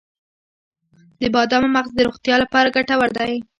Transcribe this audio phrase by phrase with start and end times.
[1.19, 3.33] د بادامو مغز د روغتیا لپاره ګټور دی.